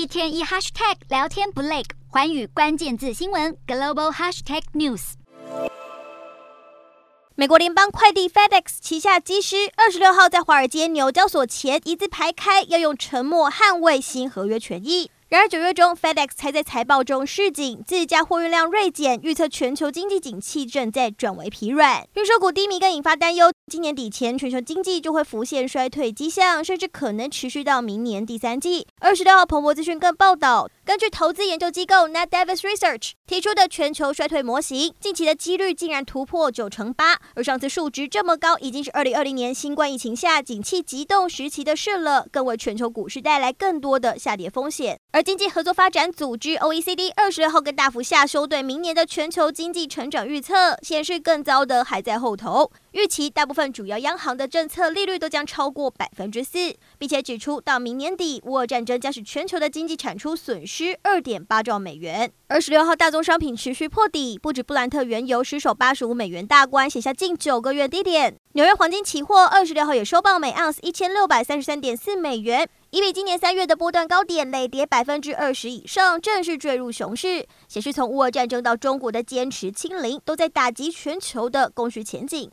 [0.00, 5.12] 一天一 hashtag 聊天不累，环宇关键字新闻 global hashtag news。
[7.34, 15.10] 美国联邦快递 FedEx 旗下机师二十六号在华尔街纽交所前一字排开，要用沉默捍卫新合约权益。
[15.30, 28.88] 然而九月中，FedEx 才在财报中示警，自家货运量锐减，预测全球经济景气正在转为疲软，运输股低迷更引发担忧，今年底前全球经济就会浮现衰退迹象，甚至可能持续到明年第三季。
[28.98, 44.99] 二十六号，彭博资讯更报道，根据投资研究机构 Ned Davis Research 提出的全球衰退模型，近期的几率竟然突破九成八，而上次数值这么高，已经是二零二零年新冠疫情下景气急冻时期的事了，更为全球股市带来更多的下跌风险。
[45.12, 52.70] 而经济合作发展组织 OECD 二十六号更大幅下修对明年的全球经济成长预测，显示更糟的还在后头。
[52.92, 62.30] 预期大部分主要央行的政策利率都将超过百分之四，并且指出到明年底，乌俄战争将使全球的经济产出损失二点八兆美元。
[62.46, 68.36] 二十六号大宗商品持续破底，不止布兰特原油失守八十五美元大关，写下近九个月低点。
[68.52, 72.68] 纽约黄金期货二十六号也收报每盎司一千六百三十三点四美元。
[72.92, 82.50] 已比今年三月的波段高点累跌百分之二十以上，正式坠入熊市，显示从乌俄战争到中国的坚持清零，都在打击全球的供需前景。